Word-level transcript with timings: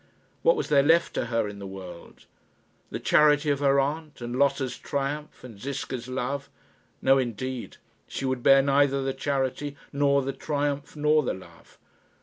What 0.41 0.55
was 0.55 0.69
there 0.69 0.81
left 0.81 1.13
to 1.13 1.27
her 1.27 1.47
in 1.47 1.59
the 1.59 1.67
world? 1.67 2.25
The 2.89 2.99
charity 2.99 3.51
of 3.51 3.59
her 3.59 3.79
aunt, 3.79 4.19
and 4.19 4.35
Lotta's 4.35 4.75
triumph, 4.75 5.43
and 5.43 5.61
Ziska's 5.61 6.07
love? 6.07 6.49
No 7.03 7.19
indeed! 7.19 7.77
She 8.07 8.25
would 8.25 8.41
bear 8.41 8.63
neither 8.63 9.03
the 9.03 9.13
charity, 9.13 9.75
nor 9.93 10.23
the 10.23 10.33
triumph, 10.33 10.95
nor 10.95 11.21
the 11.21 11.35
love. 11.35 11.77